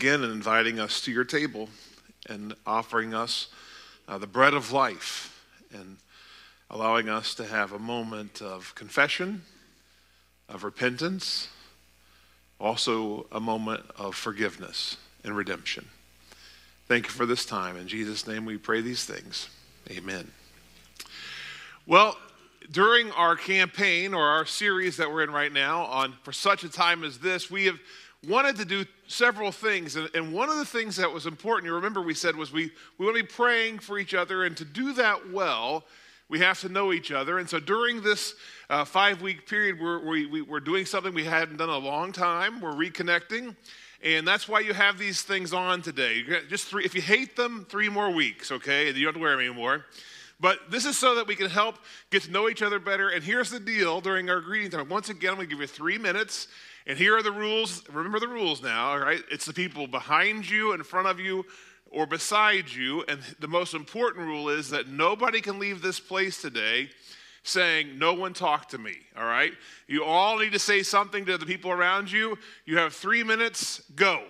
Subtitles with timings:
[0.00, 1.68] again and inviting us to your table
[2.26, 3.48] and offering us
[4.08, 5.98] uh, the bread of life and
[6.70, 9.42] allowing us to have a moment of confession,
[10.48, 11.48] of repentance,
[12.58, 15.86] also a moment of forgiveness and redemption.
[16.88, 17.76] Thank you for this time.
[17.76, 19.50] In Jesus' name we pray these things.
[19.90, 20.30] Amen.
[21.86, 22.16] Well,
[22.72, 26.70] during our campaign or our series that we're in right now on For Such a
[26.70, 27.78] Time as This, we have
[28.26, 29.96] wanted to do several things.
[29.96, 32.70] And, and one of the things that was important, you remember we said, was we,
[32.98, 34.44] we want to be praying for each other.
[34.44, 35.84] And to do that well,
[36.28, 37.38] we have to know each other.
[37.38, 38.34] And so during this
[38.68, 42.12] uh, five week period, we're, we, we, we're doing something we hadn't done a long
[42.12, 42.60] time.
[42.60, 43.56] We're reconnecting.
[44.02, 46.22] And that's why you have these things on today.
[46.48, 48.86] Just three, if you hate them, three more weeks, okay?
[48.86, 49.84] You don't have to wear them anymore.
[50.38, 51.76] But this is so that we can help
[52.10, 53.10] get to know each other better.
[53.10, 54.88] And here's the deal during our greeting time.
[54.88, 56.48] Once again, I'm going to give you three minutes.
[56.86, 57.82] And here are the rules.
[57.88, 59.22] Remember the rules now, all right?
[59.30, 61.44] It's the people behind you, in front of you,
[61.90, 63.04] or beside you.
[63.08, 66.90] And the most important rule is that nobody can leave this place today
[67.42, 69.52] saying, No one talk to me, all right?
[69.86, 72.38] You all need to say something to the people around you.
[72.64, 74.24] You have three minutes, go.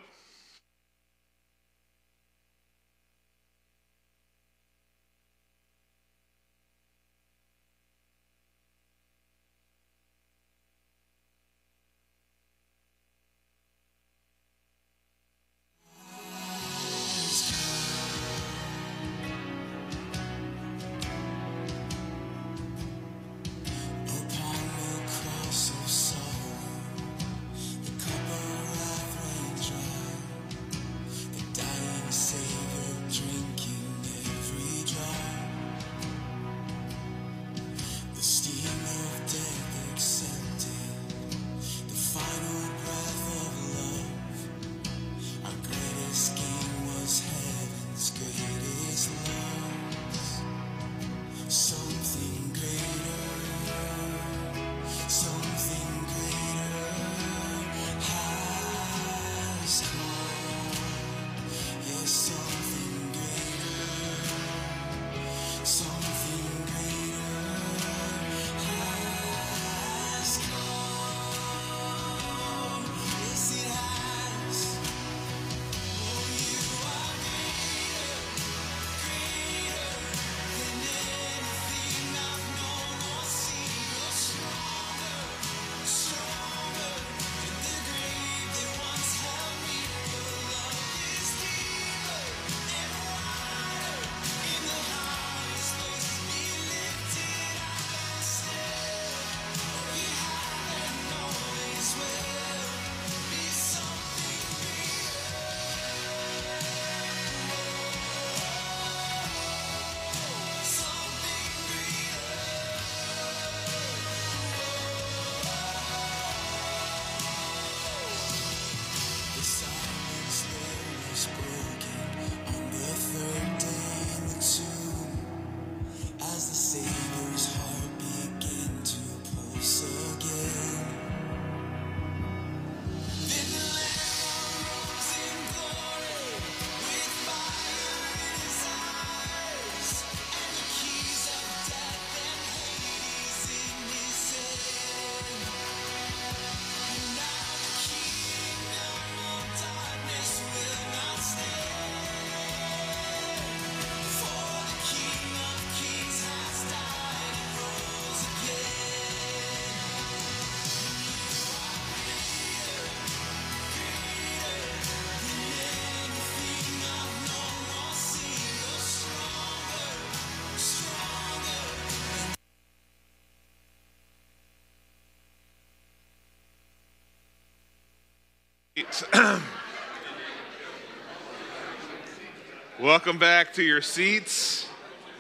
[183.00, 184.68] Welcome back to your seats.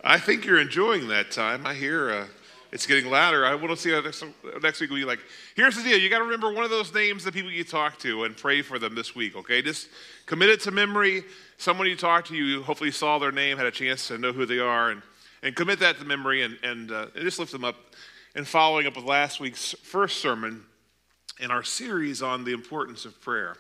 [0.03, 1.65] I think you're enjoying that time.
[1.65, 2.27] I hear uh,
[2.73, 3.47] it's getting louder.
[3.47, 4.25] I want to see how next,
[4.61, 5.21] next week will be like.
[5.55, 8.01] Here's the deal you got to remember one of those names, the people you talk
[8.01, 9.63] to, and pray for them this week, okay?
[9.63, 9.91] Just
[10.27, 11.23] commit it to memory.
[11.57, 14.45] Someone you talked to, you hopefully saw their name, had a chance to know who
[14.45, 15.03] they are, and,
[15.45, 17.77] and commit that to memory and, and, uh, and just lift them up.
[18.35, 20.65] And following up with last week's first sermon
[21.39, 23.55] in our series on the importance of prayer.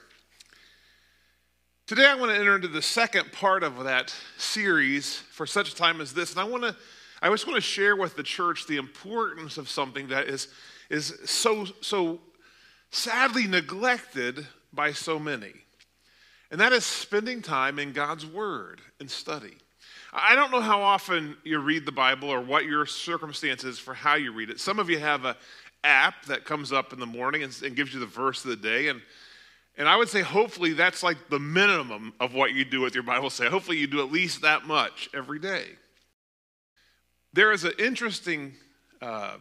[1.86, 5.76] Today, I want to enter into the second part of that series for such a
[5.76, 6.30] time as this.
[6.30, 6.74] And I want to,
[7.20, 10.48] I just want to share with the church the importance of something that is,
[10.88, 12.20] is so, so
[12.90, 15.52] sadly neglected by so many.
[16.50, 19.58] And that is spending time in God's Word and study.
[20.10, 24.14] I don't know how often you read the Bible or what your circumstances for how
[24.14, 24.58] you read it.
[24.58, 25.34] Some of you have an
[25.82, 28.56] app that comes up in the morning and, and gives you the verse of the
[28.56, 28.88] day.
[28.88, 29.02] And,
[29.76, 33.02] and I would say, hopefully, that's like the minimum of what you do with your
[33.02, 35.66] Bible Say, Hopefully, you do at least that much every day.
[37.32, 38.54] There is an interesting
[39.02, 39.38] uh,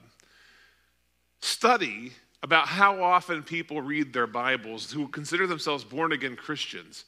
[1.42, 7.06] study about how often people read their Bibles who consider themselves born again Christians.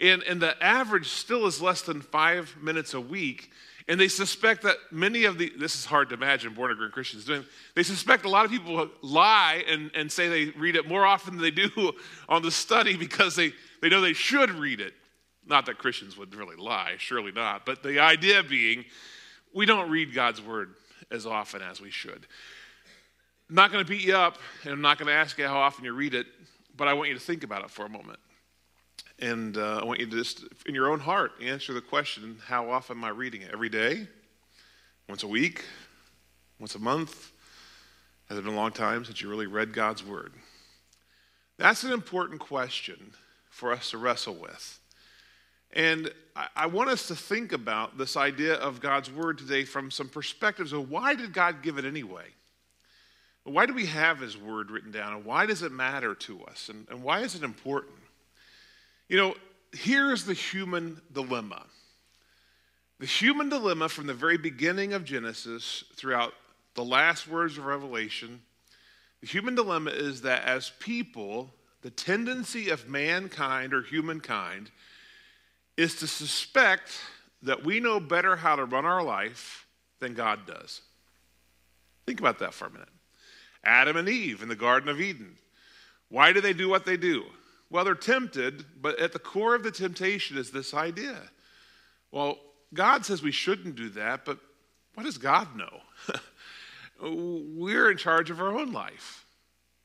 [0.00, 3.52] And, and the average still is less than five minutes a week.
[3.86, 7.24] And they suspect that many of the, this is hard to imagine born again Christians
[7.26, 7.44] doing,
[7.74, 11.34] they suspect a lot of people lie and, and say they read it more often
[11.34, 11.92] than they do
[12.28, 13.52] on the study because they,
[13.82, 14.94] they know they should read it.
[15.46, 17.66] Not that Christians would really lie, surely not.
[17.66, 18.86] But the idea being,
[19.52, 20.74] we don't read God's word
[21.10, 22.26] as often as we should.
[23.50, 25.58] I'm not going to beat you up, and I'm not going to ask you how
[25.58, 26.26] often you read it,
[26.74, 28.18] but I want you to think about it for a moment.
[29.20, 32.70] And uh, I want you to just, in your own heart, answer the question how
[32.70, 33.50] often am I reading it?
[33.52, 34.08] Every day?
[35.08, 35.64] Once a week?
[36.58, 37.32] Once a month?
[38.28, 40.32] Has it been a long time since you really read God's Word?
[41.58, 43.12] That's an important question
[43.50, 44.80] for us to wrestle with.
[45.72, 49.90] And I, I want us to think about this idea of God's Word today from
[49.90, 52.26] some perspectives of why did God give it anyway?
[53.44, 55.14] Why do we have His Word written down?
[55.14, 56.68] And why does it matter to us?
[56.68, 57.94] And, and why is it important?
[59.08, 59.34] You know,
[59.72, 61.66] here's the human dilemma.
[63.00, 66.32] The human dilemma from the very beginning of Genesis throughout
[66.74, 68.40] the last words of Revelation,
[69.20, 71.50] the human dilemma is that as people,
[71.82, 74.70] the tendency of mankind or humankind
[75.76, 76.92] is to suspect
[77.42, 79.66] that we know better how to run our life
[80.00, 80.80] than God does.
[82.06, 82.88] Think about that for a minute.
[83.64, 85.36] Adam and Eve in the Garden of Eden.
[86.08, 87.24] Why do they do what they do?
[87.74, 91.20] Well, they're tempted, but at the core of the temptation is this idea.
[92.12, 92.38] Well,
[92.72, 94.38] God says we shouldn't do that, but
[94.94, 95.80] what does God know?
[97.02, 99.26] We're in charge of our own life.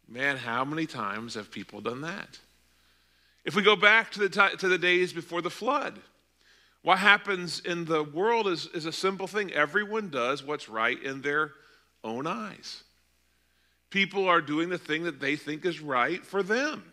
[0.07, 2.37] Man, how many times have people done that?
[3.43, 5.99] If we go back to the, t- to the days before the flood,
[6.83, 9.51] what happens in the world is, is a simple thing.
[9.51, 11.53] Everyone does what's right in their
[12.03, 12.83] own eyes.
[13.89, 16.88] People are doing the thing that they think is right for them.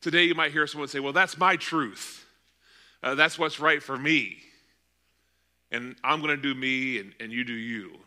[0.00, 2.24] Today, you might hear someone say, Well, that's my truth.
[3.02, 4.38] Uh, that's what's right for me.
[5.70, 7.98] And I'm going to do me, and, and you do you.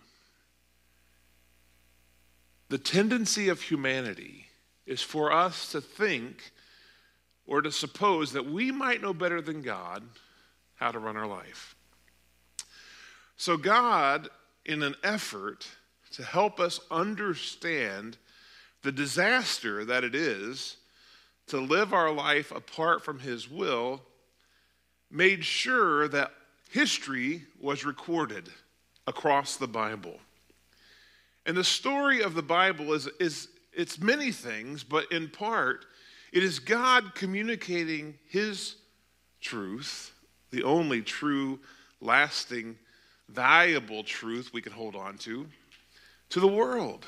[2.69, 4.47] The tendency of humanity
[4.85, 6.51] is for us to think
[7.45, 10.03] or to suppose that we might know better than God
[10.75, 11.75] how to run our life.
[13.35, 14.29] So, God,
[14.65, 15.67] in an effort
[16.13, 18.17] to help us understand
[18.83, 20.77] the disaster that it is
[21.51, 24.01] to live our life apart from His will,
[25.11, 26.31] made sure that
[26.69, 28.49] history was recorded
[29.05, 30.17] across the Bible.
[31.45, 35.85] And the story of the Bible is, is it's many things, but in part,
[36.31, 38.77] it is God communicating His
[39.41, 40.13] truth,
[40.51, 41.59] the only true,
[41.99, 42.77] lasting,
[43.27, 45.45] valuable truth we can hold on to,
[46.29, 47.05] to the world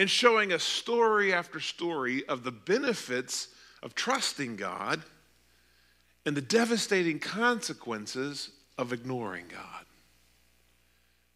[0.00, 3.48] and showing us story after story of the benefits
[3.82, 5.02] of trusting God
[6.24, 9.84] and the devastating consequences of ignoring God.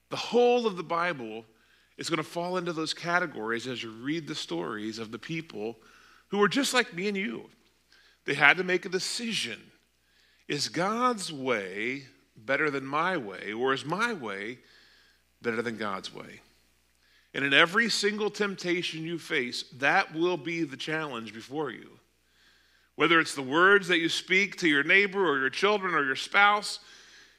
[0.08, 1.44] The whole of the Bible
[1.98, 5.76] is going to fall into those categories as you read the stories of the people
[6.28, 7.50] who were just like me and you.
[8.24, 9.60] They had to make a decision
[10.48, 12.04] Is God's way
[12.34, 14.60] better than my way, or is my way
[15.42, 16.40] better than God's way?
[17.34, 21.90] And in every single temptation you face, that will be the challenge before you.
[22.94, 26.16] Whether it's the words that you speak to your neighbor or your children or your
[26.16, 26.78] spouse,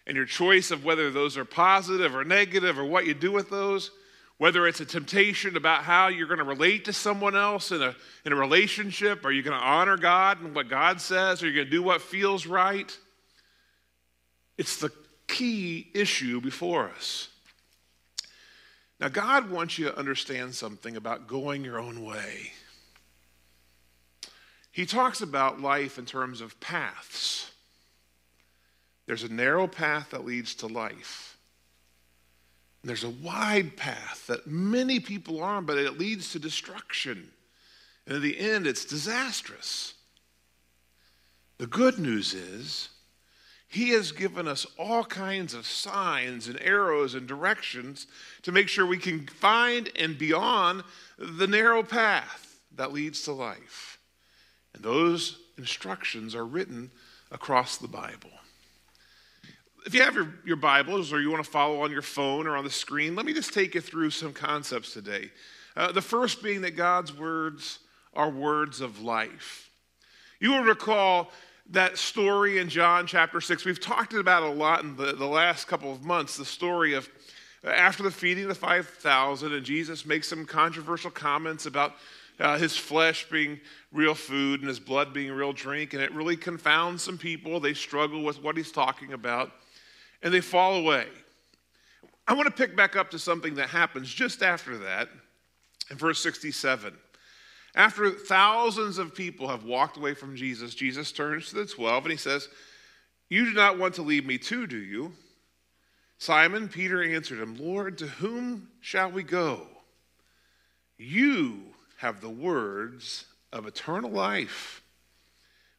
[0.08, 3.50] and your choice of whether those are positive or negative or what you do with
[3.50, 3.92] those,
[4.38, 7.96] whether it's a temptation about how you're going to relate to someone else in a,
[8.26, 11.56] in a relationship, are you going to honor God and what God says, are you
[11.56, 12.96] going to do what feels right?
[14.58, 14.92] It's the
[15.28, 17.30] key issue before us.
[19.00, 22.54] Now, God wants you to understand something about going your own way.
[24.72, 27.52] He talks about life in terms of paths.
[29.06, 31.38] There's a narrow path that leads to life.
[32.82, 37.32] And there's a wide path that many people are on, but it leads to destruction.
[38.06, 39.94] And in the end, it's disastrous.
[41.58, 42.90] The good news is
[43.68, 48.08] he has given us all kinds of signs and arrows and directions
[48.44, 50.84] to make sure we can find and be on
[51.18, 54.00] the narrow path, that leads to life.
[54.74, 56.92] And those instructions are written
[57.32, 58.32] across the Bible.
[59.86, 62.58] If you have your, your Bibles or you want to follow on your phone or
[62.58, 65.32] on the screen, let me just take you through some concepts today.
[65.76, 67.80] Uh, the first being that God's words
[68.14, 69.70] are words of life.
[70.40, 71.32] You will recall
[71.72, 73.66] that story in John chapter 6.
[73.66, 77.10] We've talked about a lot in the, the last couple of months the story of
[77.64, 81.96] after the feeding of the 5,000, and Jesus makes some controversial comments about
[82.40, 83.60] uh, his flesh being
[83.92, 87.60] real food and his blood being real drink, and it really confounds some people.
[87.60, 89.52] They struggle with what he's talking about,
[90.22, 91.08] and they fall away.
[92.28, 95.10] I want to pick back up to something that happens just after that
[95.90, 96.96] in verse 67.
[97.76, 102.12] After thousands of people have walked away from Jesus, Jesus turns to the 12 and
[102.12, 102.48] he says,
[103.30, 105.12] You do not want to leave me too, do you?
[106.18, 109.68] Simon Peter answered him, Lord, to whom shall we go?
[110.98, 111.60] You
[111.98, 114.82] have the words of eternal life.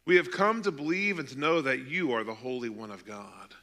[0.05, 3.07] We have come to believe and to know that you are the Holy One of
[3.07, 3.55] God.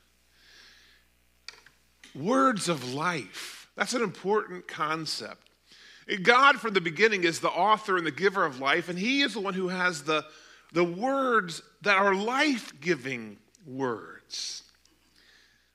[2.16, 3.70] Words of life.
[3.76, 5.50] That's an important concept.
[6.22, 9.34] God, from the beginning, is the author and the giver of life, and He is
[9.34, 10.26] the one who has the,
[10.74, 14.64] the words that are life giving words.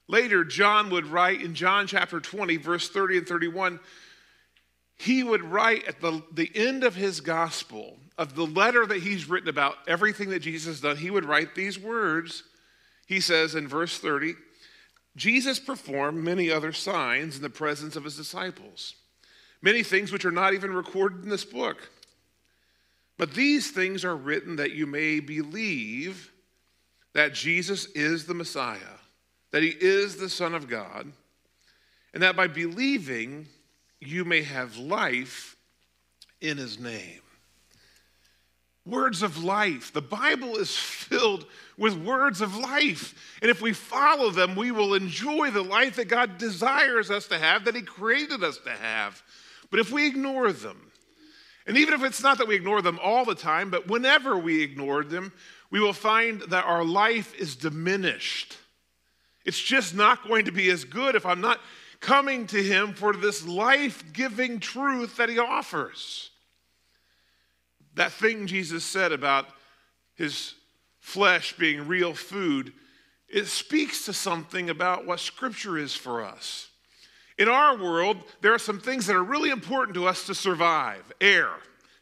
[0.07, 3.81] Later, John would write in John chapter 20, verse 30 and 31,
[4.99, 9.29] he would write at the, the end of his gospel, of the letter that he's
[9.29, 12.43] written about everything that Jesus has done, he would write these words.
[13.07, 14.35] He says in verse 30,
[15.15, 18.95] Jesus performed many other signs in the presence of his disciples
[19.63, 21.91] many things which are not even recorded in this book.
[23.17, 26.33] But these things are written that you may believe
[27.15, 28.79] that Jesus is the Messiah,
[29.51, 31.11] that he is the Son of God,
[32.15, 33.49] and that by believing
[34.01, 35.57] you may have life
[36.41, 37.21] in his name.
[38.87, 39.93] Words of life.
[39.93, 41.45] The Bible is filled
[41.77, 43.15] with words of life.
[43.43, 47.39] And if we follow them, we will enjoy the life that God desires us to
[47.39, 49.23] have, that He created us to have.
[49.71, 50.91] But if we ignore them,
[51.67, 54.63] and even if it's not that we ignore them all the time, but whenever we
[54.63, 55.33] ignore them,
[55.71, 58.57] we will find that our life is diminished.
[59.45, 61.61] It's just not going to be as good if I'm not
[62.01, 66.31] coming to Him for this life giving truth that He offers.
[67.95, 69.47] That thing Jesus said about
[70.15, 70.55] His
[71.01, 72.73] flesh being real food,
[73.29, 76.68] it speaks to something about what Scripture is for us.
[77.39, 81.13] In our world, there are some things that are really important to us to survive
[81.21, 81.51] air.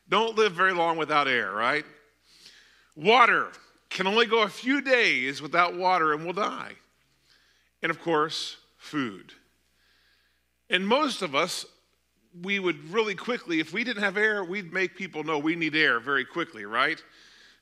[0.08, 1.84] Don't live very long without air, right?
[2.96, 3.48] Water
[3.90, 6.72] can only go a few days without water and we'll die.
[7.82, 9.32] And of course, food.
[10.70, 11.66] And most of us,
[12.42, 15.76] we would really quickly, if we didn't have air, we'd make people know we need
[15.76, 17.02] air very quickly, right?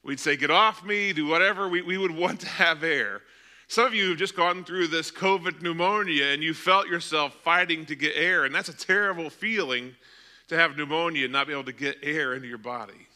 [0.03, 1.69] We'd say, get off me, do whatever.
[1.69, 3.23] We, we would want to have air.
[3.69, 7.87] Some of you have just gone through this COVID pneumonia and you felt yourself fighting
[7.87, 9.95] to get air, and that's a terrible feeling
[10.49, 13.07] to have pneumonia and not be able to get air into your body.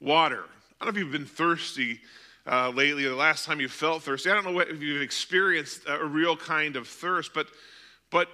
[0.00, 0.44] Water.
[0.80, 2.00] I don't know if you've been thirsty
[2.46, 4.30] uh, lately or the last time you felt thirsty.
[4.30, 7.46] I don't know what, if you've experienced a real kind of thirst, but,
[8.10, 8.28] but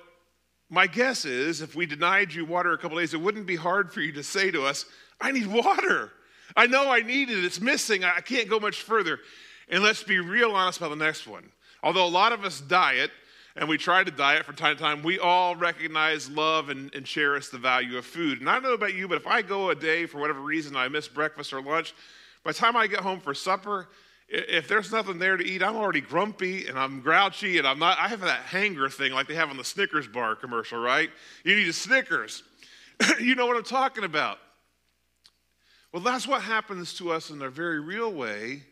[0.71, 3.93] my guess is if we denied you water a couple days, it wouldn't be hard
[3.93, 4.87] for you to say to us,
[5.21, 6.11] I need water.
[6.57, 7.45] I know I need it.
[7.45, 8.05] It's missing.
[8.05, 9.21] I can't go much further.
[9.69, 11.51] And let's be real honest about the next one.
[11.83, 13.11] Although a lot of us diet,
[13.57, 17.05] and we try to diet from time to time, we all recognize, love, and, and
[17.05, 18.41] cherish the value of food.
[18.41, 20.77] And I don't know about you, but if I go a day for whatever reason,
[20.77, 21.95] I miss breakfast or lunch,
[22.45, 23.89] by the time I get home for supper,
[24.29, 27.99] if there's nothing there to eat, I'm already grumpy and I'm grouchy and I'm not.
[27.99, 31.11] I have that hanger thing like they have on the Snickers bar commercial, right?
[31.45, 32.43] You need a Snickers.
[33.21, 34.39] you know what I'm talking about.
[35.93, 38.63] Well, that's what happens to us in a very real way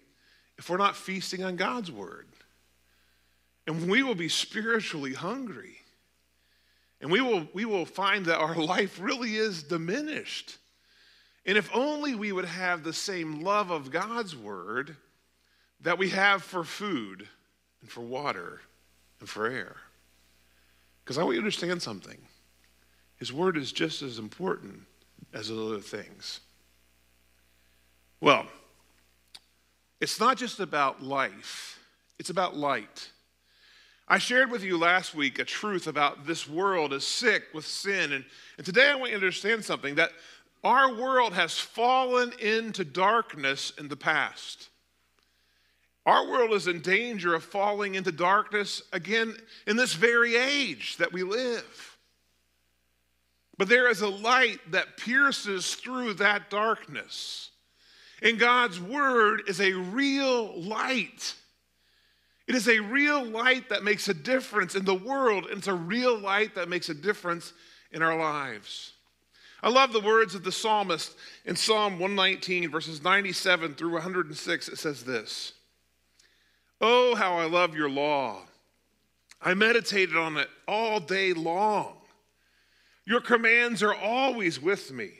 [0.60, 2.26] if we're not feasting on God's word.
[3.66, 5.78] And we will be spiritually hungry.
[7.00, 10.58] And we will, we will find that our life really is diminished.
[11.46, 14.96] And if only we would have the same love of God's word
[15.80, 17.26] that we have for food
[17.80, 18.60] and for water
[19.18, 19.76] and for air.
[21.02, 22.18] Because I want you to understand something.
[23.16, 24.82] His word is just as important
[25.32, 26.40] as other things.
[28.20, 28.46] Well,
[30.00, 31.78] it's not just about life,
[32.18, 33.10] it's about light.
[34.08, 38.12] I shared with you last week a truth about this world is sick with sin.
[38.12, 38.24] And,
[38.56, 40.10] and today I want you to understand something that
[40.64, 44.68] our world has fallen into darkness in the past.
[46.06, 49.36] Our world is in danger of falling into darkness again
[49.68, 51.98] in this very age that we live.
[53.58, 57.49] But there is a light that pierces through that darkness.
[58.22, 61.34] And God's word is a real light.
[62.46, 65.74] It is a real light that makes a difference in the world, and it's a
[65.74, 67.52] real light that makes a difference
[67.92, 68.92] in our lives.
[69.62, 74.68] I love the words of the psalmist in Psalm 119, verses 97 through 106.
[74.68, 75.52] It says this
[76.80, 78.42] Oh, how I love your law!
[79.42, 81.96] I meditated on it all day long.
[83.04, 85.19] Your commands are always with me.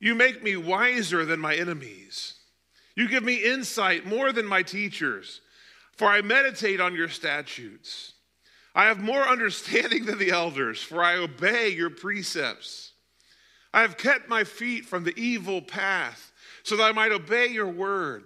[0.00, 2.34] You make me wiser than my enemies.
[2.96, 5.40] You give me insight more than my teachers,
[5.96, 8.14] for I meditate on your statutes.
[8.74, 12.92] I have more understanding than the elders, for I obey your precepts.
[13.72, 17.68] I have kept my feet from the evil path, so that I might obey your
[17.68, 18.24] word.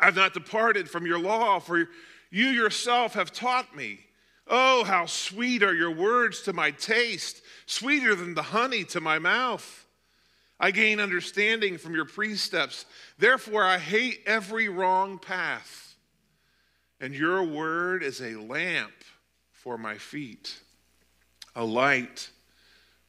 [0.00, 1.88] I have not departed from your law, for
[2.30, 4.00] you yourself have taught me.
[4.48, 9.18] Oh, how sweet are your words to my taste, sweeter than the honey to my
[9.18, 9.81] mouth.
[10.62, 12.86] I gain understanding from your precepts.
[13.18, 15.96] Therefore, I hate every wrong path.
[17.00, 18.92] And your word is a lamp
[19.50, 20.60] for my feet,
[21.56, 22.30] a light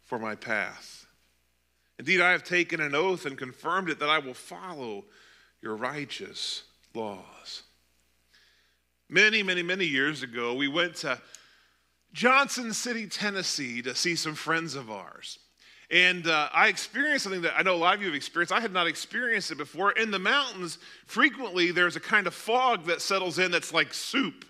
[0.01, 1.05] for my path.
[1.99, 5.05] Indeed, I have taken an oath and confirmed it that I will follow
[5.61, 6.63] your righteous
[6.95, 7.61] laws.
[9.09, 11.21] Many, many, many years ago, we went to
[12.13, 15.37] Johnson City, Tennessee to see some friends of ours.
[15.93, 18.51] And uh, I experienced something that I know a lot of you have experienced.
[18.51, 19.91] I had not experienced it before.
[19.91, 24.43] In the mountains, frequently there's a kind of fog that settles in that's like soup.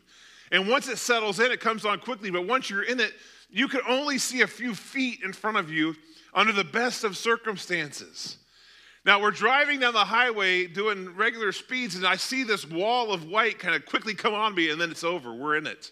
[0.54, 2.32] And once it settles in, it comes on quickly.
[2.32, 3.12] But once you're in it,
[3.50, 5.96] you can only see a few feet in front of you
[6.34, 8.38] under the best of circumstances.
[9.06, 13.26] Now we're driving down the highway doing regular speeds, and I see this wall of
[13.26, 15.34] white kind of quickly come on me, and then it's over.
[15.34, 15.92] We're in it.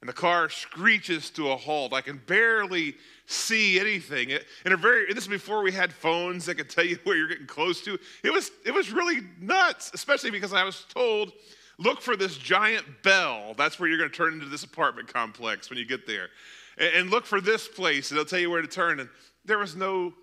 [0.00, 1.92] And the car screeches to a halt.
[1.92, 2.94] I can barely
[3.26, 4.32] see anything.
[4.64, 7.28] And a very this is before we had phones that could tell you where you're
[7.28, 7.98] getting close to.
[8.22, 11.32] It was it was really nuts, especially because I was told,
[11.78, 13.54] look for this giant bell.
[13.56, 16.28] That's where you're going to turn into this apartment complex when you get there.
[16.78, 19.00] And, and look for this place, and they'll tell you where to turn.
[19.00, 19.08] And
[19.44, 20.14] there was no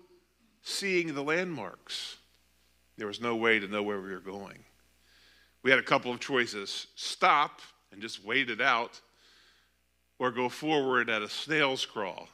[0.62, 2.16] seeing the landmarks.
[2.96, 4.64] There was no way to know where we were going.
[5.62, 7.60] We had a couple of choices stop
[7.92, 9.00] and just wait it out,
[10.18, 12.28] or go forward at a snail's crawl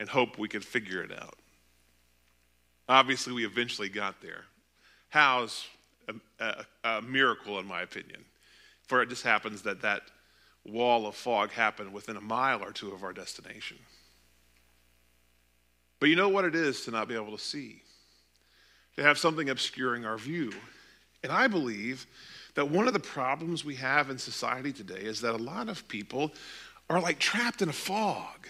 [0.00, 1.36] and hope we could figure it out.
[2.88, 4.44] Obviously, we eventually got there.
[5.10, 5.66] How's
[6.08, 6.64] a, a,
[6.96, 8.24] a miracle, in my opinion.
[8.88, 10.02] For it just happens that that
[10.64, 13.76] wall of fog happened within a mile or two of our destination.
[16.00, 17.82] But you know what it is to not be able to see,
[18.96, 20.52] to have something obscuring our view.
[21.22, 22.06] And I believe
[22.54, 25.86] that one of the problems we have in society today is that a lot of
[25.86, 26.32] people
[26.88, 28.48] are like trapped in a fog.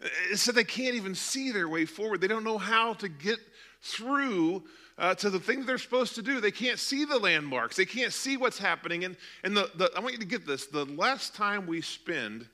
[0.00, 2.20] That they can't even see their way forward.
[2.20, 3.38] They don't know how to get
[3.82, 4.64] through
[4.96, 6.40] uh, to the thing that they're supposed to do.
[6.40, 7.76] They can't see the landmarks.
[7.76, 9.04] They can't see what's happening.
[9.04, 12.46] And, and the, the, I want you to get this the less time we spend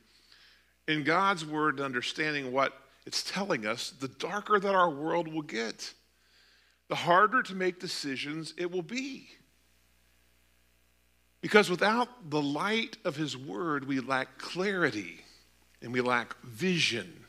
[0.88, 2.72] in God's word understanding what
[3.06, 5.92] it's telling us the darker that our world will get,
[6.88, 9.28] the harder to make decisions it will be.
[11.40, 15.20] Because without the light of His Word, we lack clarity
[15.82, 17.23] and we lack vision.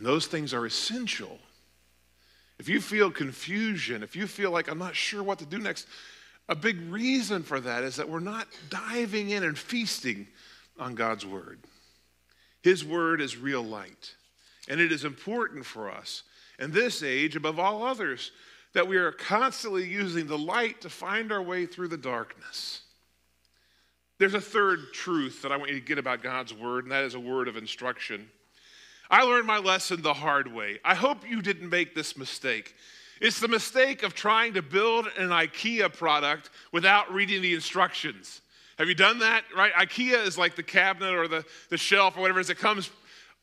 [0.00, 1.38] And those things are essential.
[2.58, 5.86] If you feel confusion, if you feel like I'm not sure what to do next,
[6.48, 10.26] a big reason for that is that we're not diving in and feasting
[10.78, 11.58] on God's Word.
[12.62, 14.14] His Word is real light.
[14.70, 16.22] And it is important for us
[16.58, 18.32] in this age, above all others,
[18.72, 22.80] that we are constantly using the light to find our way through the darkness.
[24.16, 27.04] There's a third truth that I want you to get about God's word, and that
[27.04, 28.30] is a word of instruction.
[29.10, 30.78] I learned my lesson the hard way.
[30.84, 32.74] I hope you didn't make this mistake.
[33.20, 38.40] It's the mistake of trying to build an IKEA product without reading the instructions.
[38.78, 39.44] Have you done that?
[39.54, 39.72] Right?
[39.74, 42.50] IKEA is like the cabinet or the, the shelf or whatever it is.
[42.50, 42.88] It comes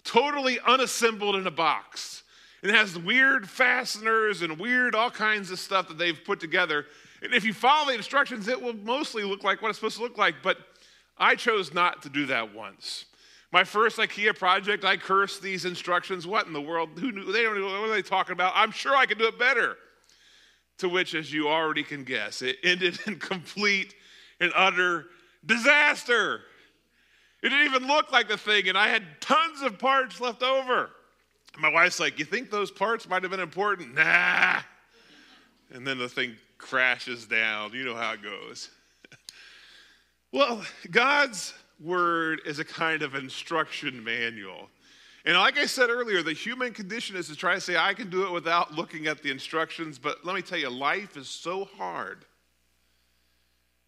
[0.04, 2.24] totally unassembled in a box.
[2.64, 6.86] It has weird fasteners and weird all kinds of stuff that they've put together.
[7.22, 10.04] And if you follow the instructions, it will mostly look like what it's supposed to
[10.04, 10.36] look like.
[10.42, 10.58] But
[11.18, 13.06] I chose not to do that once.
[13.52, 16.28] My first IKEA project, I cursed these instructions.
[16.28, 16.90] What in the world?
[17.00, 17.32] Who knew?
[17.32, 18.54] They don't know what are they talking about.
[18.56, 19.78] I'm sure I can do it better.
[20.80, 23.96] To which, as you already can guess, it ended in complete
[24.40, 25.06] and utter
[25.46, 26.42] disaster.
[27.42, 30.90] It didn't even look like the thing, and I had tons of parts left over.
[31.58, 33.96] My wife's like, You think those parts might have been important?
[33.96, 34.60] Nah.
[35.74, 37.74] And then the thing crashes down.
[37.74, 38.70] You know how it goes.
[40.32, 44.70] well, God's word is a kind of instruction manual.
[45.26, 48.10] And like I said earlier, the human condition is to try to say, I can
[48.10, 50.00] do it without looking at the instructions.
[50.00, 52.24] But let me tell you, life is so hard.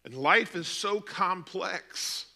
[0.04, 2.26] And life is so complex.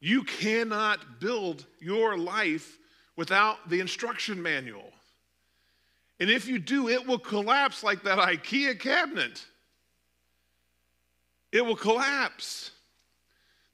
[0.00, 2.78] You cannot build your life
[3.16, 4.92] without the instruction manual.
[6.20, 9.44] And if you do, it will collapse like that IKEA cabinet.
[11.52, 12.70] It will collapse.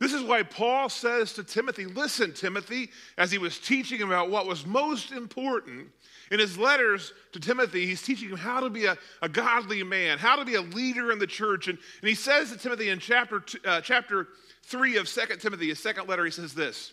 [0.02, 4.30] This is why Paul says to Timothy, Listen, Timothy, as he was teaching him about
[4.30, 5.86] what was most important
[6.32, 10.18] in his letters to Timothy, he's teaching him how to be a, a godly man,
[10.18, 11.68] how to be a leader in the church.
[11.68, 14.26] And, and he says to Timothy in chapter, two, uh, chapter
[14.64, 16.92] 3 of Second Timothy, his second letter, he says this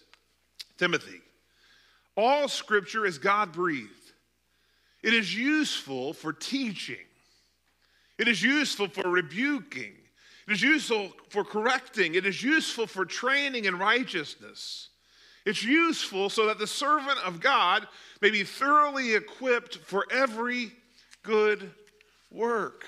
[0.77, 1.19] Timothy,
[2.15, 3.89] all scripture is God breathed.
[5.01, 7.07] It is useful for teaching,
[8.19, 9.93] it is useful for rebuking,
[10.49, 14.89] it is useful for correcting, it is useful for training in righteousness.
[15.45, 17.87] It's useful so that the servant of God
[18.19, 20.71] may be thoroughly equipped for every
[21.21, 21.71] good
[22.31, 22.83] work.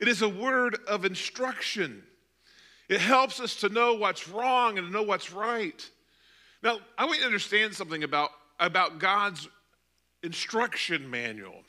[0.00, 2.02] It is a word of instruction.
[2.88, 5.86] It helps us to know what's wrong and to know what's right.
[6.62, 9.46] Now, I want you to understand something about, about God's
[10.22, 11.62] instruction manual.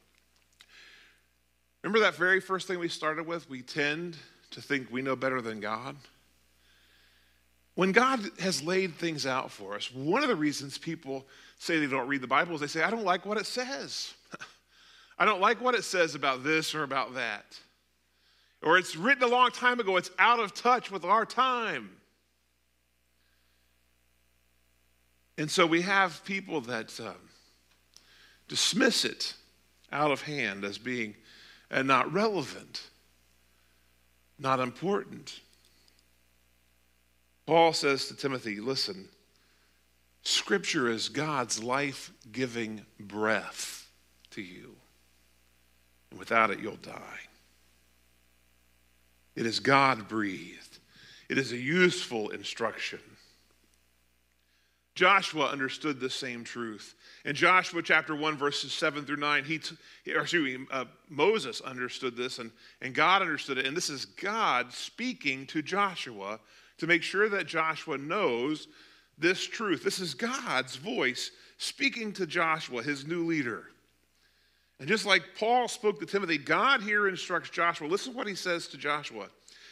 [1.83, 3.49] Remember that very first thing we started with?
[3.49, 4.15] We tend
[4.51, 5.95] to think we know better than God.
[7.75, 11.25] When God has laid things out for us, one of the reasons people
[11.59, 14.13] say they don't read the Bible is they say, I don't like what it says.
[15.19, 17.57] I don't like what it says about this or about that.
[18.61, 21.91] Or it's written a long time ago, it's out of touch with our time.
[25.37, 27.15] And so we have people that um,
[28.49, 29.35] dismiss it
[29.89, 31.15] out of hand as being
[31.71, 32.81] uh, not relevant,
[34.39, 35.39] not important.
[37.45, 39.07] Paul says to Timothy, listen,
[40.23, 43.89] Scripture is God's life giving breath
[44.31, 44.75] to you.
[46.11, 47.19] And without it, you'll die.
[49.35, 50.79] It is God breathed,
[51.29, 52.99] it is a useful instruction.
[54.95, 56.93] Joshua understood the same truth.
[57.25, 59.59] In Joshua chapter 1, verses 7 through 9, he,
[60.13, 62.51] or excuse me, uh, Moses understood this and,
[62.81, 63.65] and God understood it.
[63.65, 66.39] And this is God speaking to Joshua
[66.77, 68.67] to make sure that Joshua knows
[69.17, 69.83] this truth.
[69.83, 73.65] This is God's voice speaking to Joshua, his new leader.
[74.79, 77.87] And just like Paul spoke to Timothy, God here instructs Joshua.
[77.87, 79.27] Listen to what he says to Joshua.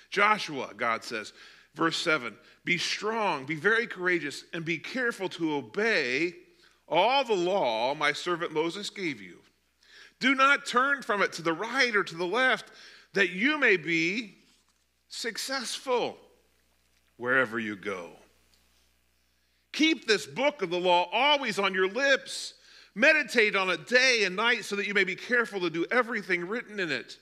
[0.10, 1.32] Joshua, God says,
[1.76, 6.34] verse 7 Be strong, be very courageous, and be careful to obey
[6.88, 9.40] all the law my servant Moses gave you.
[10.20, 12.72] Do not turn from it to the right or to the left,
[13.14, 14.36] that you may be
[15.10, 16.18] successful
[17.18, 18.12] wherever you go.
[19.74, 22.54] Keep this book of the law always on your lips.
[22.96, 26.48] Meditate on it day and night so that you may be careful to do everything
[26.48, 27.18] written in it.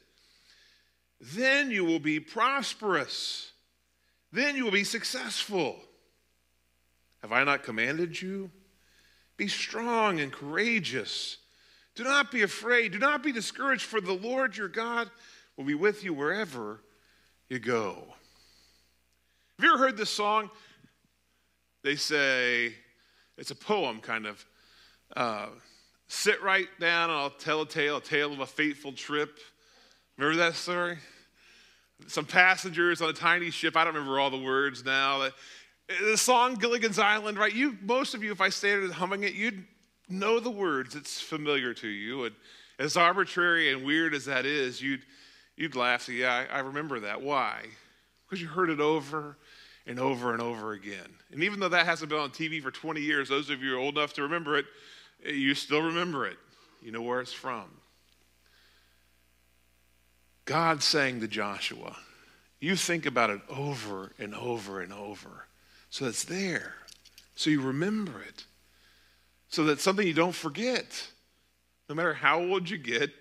[1.20, 3.52] Then you will be prosperous.
[4.32, 5.76] Then you will be successful.
[7.22, 8.52] Have I not commanded you?
[9.38, 11.38] Be strong and courageous.
[11.96, 12.92] Do not be afraid.
[12.92, 15.10] Do not be discouraged, for the Lord your God
[15.58, 16.82] will be with you wherever
[17.50, 17.96] you go.
[19.58, 20.50] Have you ever heard this song?
[21.84, 22.74] They say,
[23.38, 24.46] it's a poem kind of.
[25.16, 25.48] Uh,
[26.08, 29.40] Sit right down and I'll tell a tale, a tale of a fateful trip.
[30.18, 31.00] Remember that story?
[32.08, 33.76] Some passengers on a tiny ship.
[33.76, 35.30] I don't remember all the words now
[35.88, 37.54] the song Gilligan's Island, right?
[37.54, 39.66] You, most of you, if I started humming it, you'd
[40.10, 40.96] know the words.
[40.96, 42.26] It's familiar to you.
[42.26, 42.36] And
[42.80, 45.04] as arbitrary and weird as that is, you'd,
[45.56, 46.10] you'd laugh.
[46.10, 47.22] Yeah, I, I remember that.
[47.22, 47.62] Why?
[48.26, 49.38] Because you heard it over
[49.86, 51.10] and over and over again.
[51.32, 53.98] And even though that hasn't been on TV for 20 years, those of you old
[53.98, 54.66] enough to remember it,
[55.26, 56.38] eh, you still remember it.
[56.82, 57.66] You know where it's from.
[60.46, 61.96] God saying to Joshua,
[62.60, 65.45] you think about it over and over and over
[65.96, 66.74] so it's there.
[67.36, 68.44] So you remember it.
[69.48, 71.08] So that's something you don't forget.
[71.88, 73.12] No matter how old you get,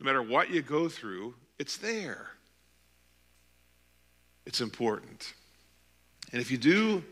[0.00, 2.26] no matter what you go through, it's there.
[4.46, 5.32] It's important.
[6.32, 7.04] And if you do,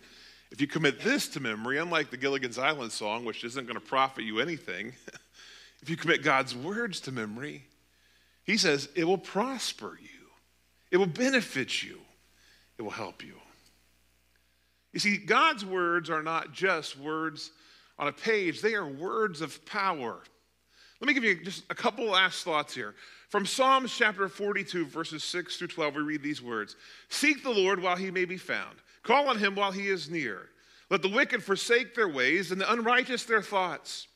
[0.51, 3.87] if you commit this to memory, unlike the Gilligan's Island song, which isn't going to
[3.87, 4.93] profit you anything,
[5.83, 7.63] if you commit God's words to memory,
[8.43, 10.27] he says it will prosper you,
[10.91, 12.01] it will benefit you,
[12.77, 13.35] it will help you.
[14.97, 17.51] You see, God's words are not just words
[17.99, 20.17] on a page, they are words of power.
[21.01, 22.95] Let me give you just a couple last thoughts here.
[23.29, 26.77] From Psalms chapter 42, verses 6 through 12, we read these words
[27.11, 30.49] Seek the Lord while he may be found, call on him while he is near.
[30.89, 34.09] Let the wicked forsake their ways and the unrighteous their thoughts.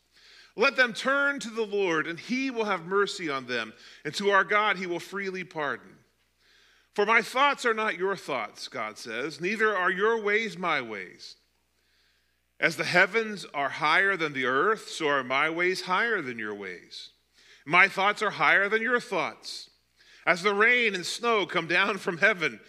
[0.56, 3.74] Let them turn to the Lord, and he will have mercy on them,
[4.06, 5.90] and to our God he will freely pardon.
[7.00, 11.36] For my thoughts are not your thoughts, God says, neither are your ways my ways.
[12.60, 16.54] As the heavens are higher than the earth, so are my ways higher than your
[16.54, 17.12] ways.
[17.64, 19.70] My thoughts are higher than your thoughts.
[20.26, 22.60] As the rain and snow come down from heaven,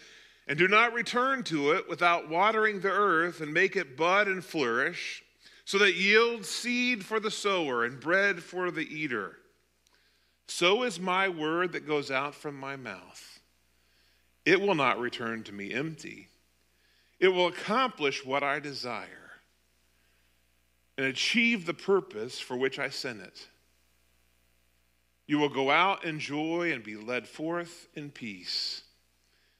[0.48, 4.42] and do not return to it without watering the earth and make it bud and
[4.42, 5.22] flourish,
[5.66, 9.36] so that yields seed for the sower and bread for the eater.
[10.46, 13.31] So is my word that goes out from my mouth.
[14.44, 16.28] It will not return to me empty.
[17.20, 19.30] It will accomplish what I desire
[20.98, 23.46] and achieve the purpose for which I sent it.
[25.26, 28.82] You will go out in joy and be led forth in peace.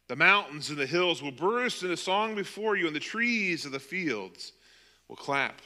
[0.09, 3.73] The mountains and the hills will burst into song before you, and the trees of
[3.73, 4.53] the fields
[5.09, 5.63] will clap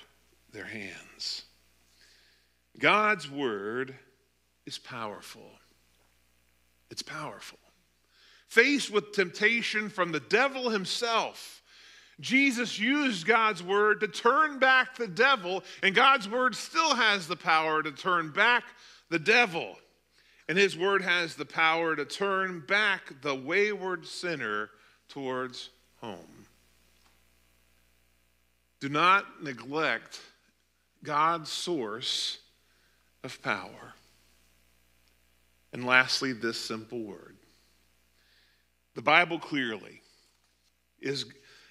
[0.53, 1.43] their hands.
[2.79, 3.95] God's word
[4.67, 5.51] is powerful.
[6.91, 7.59] It's powerful.
[8.49, 11.63] Faced with temptation from the devil himself,
[12.21, 17.37] Jesus used God's word to turn back the devil, and God's word still has the
[17.37, 18.65] power to turn back
[19.11, 19.77] the devil.
[20.49, 24.71] And his word has the power to turn back the wayward sinner
[25.09, 26.47] towards home.
[28.81, 30.21] Do not neglect
[31.03, 32.39] God's source
[33.25, 33.95] of power.
[35.73, 37.37] And lastly, this simple word.
[38.97, 40.01] The Bible clearly
[41.01, 41.27] is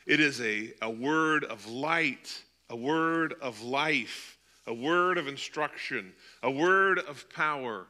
[0.05, 6.13] it is a, a word of light, a word of life, a word of instruction,
[6.41, 7.87] a word of power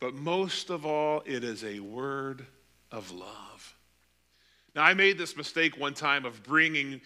[0.00, 2.46] but most of all, it is a word
[2.92, 3.76] of love.
[4.74, 7.00] Now, I made this mistake one time of bringing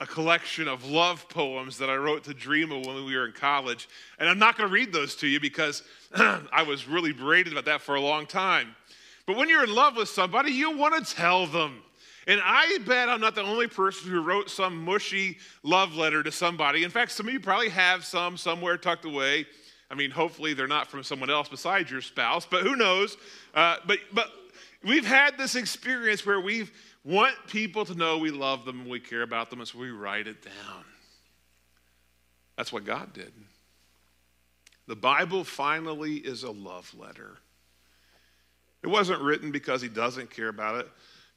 [0.00, 3.32] a collection of love poems that I wrote to dream of when we were in
[3.32, 3.88] college.
[4.18, 5.82] And I'm not going to read those to you because
[6.14, 8.76] I was really berated about that for a long time.
[9.28, 11.82] But when you're in love with somebody, you want to tell them.
[12.26, 16.32] And I bet I'm not the only person who wrote some mushy love letter to
[16.32, 16.82] somebody.
[16.82, 19.44] In fact, some of you probably have some somewhere tucked away.
[19.90, 23.18] I mean, hopefully they're not from someone else besides your spouse, but who knows?
[23.52, 24.32] Uh, but, but
[24.82, 26.66] we've had this experience where we
[27.04, 29.90] want people to know we love them and we care about them, and so we
[29.90, 30.84] write it down.
[32.56, 33.34] That's what God did.
[34.86, 37.40] The Bible finally is a love letter.
[38.82, 40.88] It wasn't written because he doesn't care about it,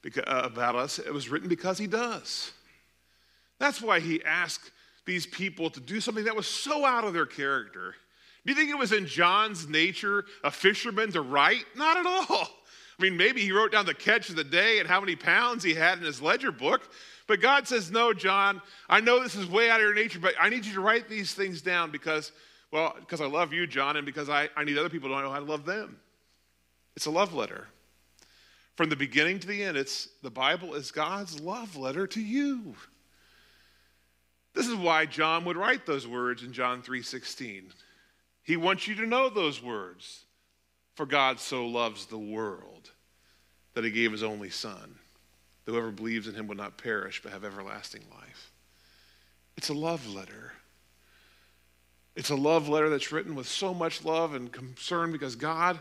[0.01, 0.99] because, uh, about us.
[0.99, 2.51] It was written because he does.
[3.60, 4.71] That's why he asked
[5.06, 7.95] these people to do something that was so out of their character.
[8.45, 11.65] Do you think it was in John's nature, a fisherman, to write?
[11.75, 12.49] Not at all.
[12.99, 15.63] I mean, maybe he wrote down the catch of the day and how many pounds
[15.63, 16.89] he had in his ledger book.
[17.27, 20.34] But God says, No, John, I know this is way out of your nature, but
[20.39, 22.32] I need you to write these things down because,
[22.71, 25.32] well, because I love you, John, and because I, I need other people to know
[25.32, 25.99] how to love them.
[26.95, 27.67] It's a love letter.
[28.75, 32.75] From the beginning to the end, it's the Bible is God's love letter to you.
[34.54, 37.73] This is why John would write those words in John 3:16.
[38.43, 40.25] He wants you to know those words.
[40.95, 42.91] For God so loves the world
[43.73, 44.99] that he gave his only Son.
[45.63, 48.51] That whoever believes in him will not perish but have everlasting life.
[49.56, 50.54] It's a love letter.
[52.15, 55.80] It's a love letter that's written with so much love and concern because God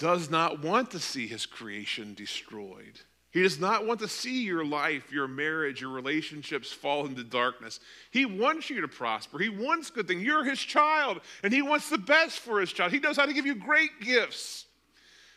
[0.00, 2.98] does not want to see his creation destroyed.
[3.30, 7.78] He does not want to see your life, your marriage, your relationships fall into darkness.
[8.10, 9.38] He wants you to prosper.
[9.38, 10.22] He wants good things.
[10.22, 12.90] You're his child, and he wants the best for his child.
[12.90, 14.64] He knows how to give you great gifts.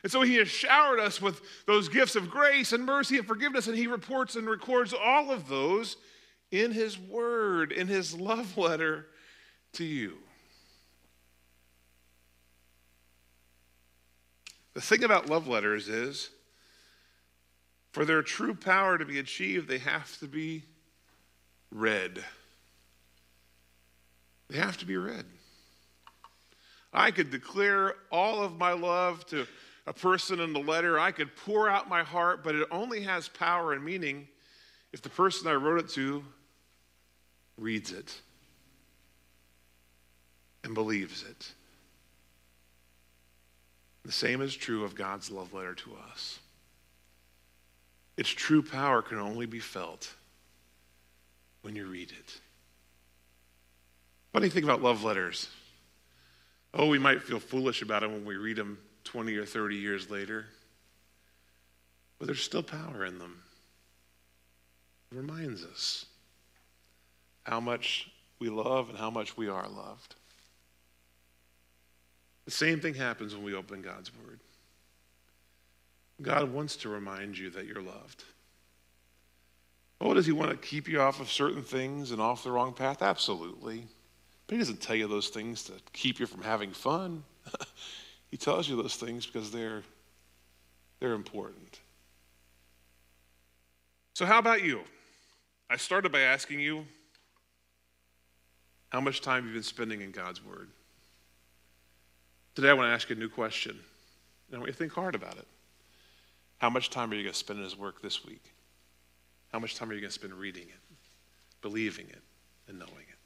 [0.01, 3.67] And so he has showered us with those gifts of grace and mercy and forgiveness,
[3.67, 5.97] and he reports and records all of those
[6.51, 9.07] in his word, in his love letter
[9.73, 10.17] to you.
[14.73, 16.29] The thing about love letters is,
[17.91, 20.63] for their true power to be achieved, they have to be
[21.71, 22.23] read.
[24.49, 25.25] They have to be read.
[26.91, 29.47] I could declare all of my love to
[29.85, 30.99] a person in the letter.
[30.99, 34.27] I could pour out my heart, but it only has power and meaning
[34.91, 36.23] if the person I wrote it to
[37.57, 38.21] reads it
[40.63, 41.51] and believes it.
[44.05, 46.39] The same is true of God's love letter to us.
[48.17, 50.13] Its true power can only be felt
[51.61, 52.39] when you read it.
[54.33, 55.49] Funny thing about love letters.
[56.73, 60.09] Oh, we might feel foolish about them when we read them 20 or 30 years
[60.09, 60.45] later,
[62.19, 63.41] but there's still power in them.
[65.11, 66.05] It reminds us.
[67.43, 70.15] how much we love and how much we are loved.
[72.45, 74.39] The same thing happens when we open God's Word.
[76.21, 78.23] God wants to remind you that you're loved.
[80.01, 82.73] Oh, does He want to keep you off of certain things and off the wrong
[82.73, 83.01] path?
[83.01, 83.85] Absolutely.
[84.47, 87.23] But He doesn't tell you those things to keep you from having fun.
[88.31, 89.83] he tells you those things because they're,
[90.99, 91.79] they're important.
[94.13, 94.81] So, how about you?
[95.69, 96.85] I started by asking you
[98.89, 100.69] how much time you've been spending in God's Word.
[102.55, 103.71] Today, I want to ask you a new question.
[103.71, 105.47] And I want you to think hard about it.
[106.59, 108.43] How much time are you going to spend in His work this week?
[109.51, 110.97] How much time are you going to spend reading it,
[111.61, 112.21] believing it,
[112.67, 113.17] and knowing it?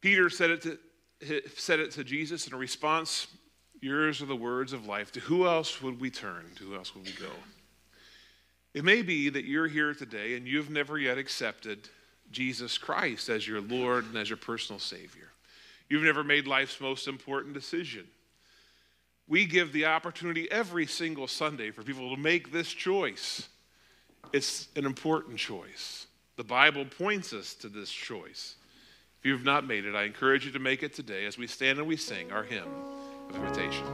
[0.00, 0.78] Peter said it to,
[1.56, 3.26] said it to Jesus in a response
[3.80, 5.12] Yours are the words of life.
[5.12, 6.44] To who else would we turn?
[6.56, 7.30] To who else would we go?
[8.74, 11.88] It may be that you're here today and you've never yet accepted
[12.30, 15.28] Jesus Christ as your Lord and as your personal Savior.
[15.88, 18.06] You've never made life's most important decision.
[19.28, 23.48] We give the opportunity every single Sunday for people to make this choice.
[24.32, 26.06] It's an important choice.
[26.36, 28.56] The Bible points us to this choice.
[29.18, 31.78] If you've not made it, I encourage you to make it today as we stand
[31.78, 32.68] and we sing our hymn
[33.28, 33.86] of invitation.